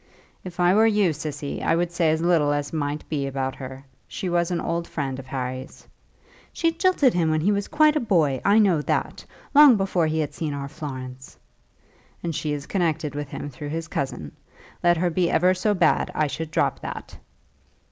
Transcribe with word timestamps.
"If 0.43 0.59
I 0.59 0.73
were 0.73 0.87
you, 0.87 1.13
Cissy, 1.13 1.61
I 1.61 1.75
would 1.75 1.91
say 1.91 2.09
as 2.09 2.23
little 2.23 2.51
as 2.51 2.73
might 2.73 3.07
be 3.07 3.27
about 3.27 3.53
her. 3.57 3.85
She 4.07 4.29
was 4.29 4.49
an 4.49 4.59
old 4.59 4.87
friend 4.87 5.19
of 5.19 5.27
Harry's" 5.27 5.87
"She 6.53 6.71
jilted 6.71 7.13
him 7.13 7.29
when 7.29 7.41
he 7.41 7.51
was 7.51 7.67
quite 7.67 7.95
a 7.95 7.99
boy; 7.99 8.41
I 8.43 8.57
know 8.57 8.81
that; 8.81 9.23
long 9.53 9.75
before 9.77 10.07
he 10.07 10.17
had 10.17 10.33
seen 10.33 10.55
our 10.55 10.67
Florence." 10.67 11.37
"And 12.23 12.33
she 12.33 12.51
is 12.51 12.65
connected 12.65 13.13
with 13.13 13.27
him 13.29 13.51
through 13.51 13.69
his 13.69 13.87
cousin. 13.87 14.31
Let 14.83 14.97
her 14.97 15.11
be 15.11 15.29
ever 15.29 15.53
so 15.53 15.75
bad, 15.75 16.09
I 16.15 16.25
should 16.25 16.49
drop 16.49 16.79
that." 16.79 17.19